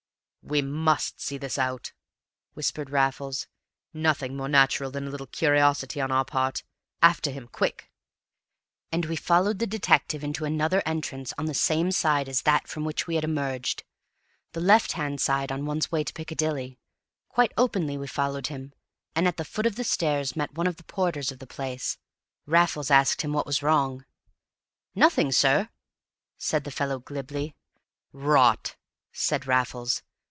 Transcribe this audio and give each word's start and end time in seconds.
"We 0.43 0.63
must 0.63 1.21
see 1.21 1.37
this 1.37 1.57
out," 1.57 1.93
whispered 2.55 2.89
Raffles. 2.89 3.47
"Nothing 3.93 4.35
more 4.35 4.49
natural 4.49 4.89
than 4.91 5.07
a 5.07 5.09
little 5.09 5.27
curiosity 5.27 6.01
on 6.01 6.11
our 6.11 6.25
part. 6.25 6.63
After 7.01 7.29
him, 7.31 7.47
quick!" 7.47 7.89
And 8.91 9.05
we 9.05 9.15
followed 9.15 9.59
the 9.59 9.67
detective 9.67 10.23
into 10.25 10.43
another 10.43 10.81
entrance 10.85 11.31
on 11.37 11.45
the 11.45 11.53
same 11.53 11.91
side 11.91 12.27
as 12.27 12.41
that 12.41 12.67
from 12.67 12.83
which 12.83 13.05
we 13.07 13.15
had 13.15 13.23
emerged, 13.23 13.83
the 14.51 14.59
left 14.59 14.93
hand 14.93 15.21
side 15.21 15.51
on 15.53 15.63
one's 15.65 15.89
way 15.91 16.03
to 16.03 16.11
Piccadilly; 16.11 16.79
quite 17.29 17.53
openly 17.55 17.97
we 17.97 18.07
followed 18.07 18.47
him, 18.47 18.73
and 19.15 19.29
at 19.29 19.37
the 19.37 19.45
foot 19.45 19.67
of 19.67 19.75
the 19.77 19.85
stairs 19.85 20.35
met 20.35 20.55
one 20.55 20.67
of 20.67 20.75
the 20.77 20.83
porters 20.83 21.31
of 21.31 21.37
the 21.39 21.47
place. 21.47 21.97
Raffles 22.47 22.91
asked 22.91 23.21
him 23.21 23.31
what 23.31 23.45
was 23.45 23.63
wrong. 23.63 24.05
"Nothing, 24.95 25.31
sir," 25.31 25.69
said 26.37 26.65
the 26.65 26.71
fellow 26.71 26.99
glibly. 26.99 27.55
"Rot!" 28.11 28.75
said 29.13 29.45
Raffles. 29.47 30.01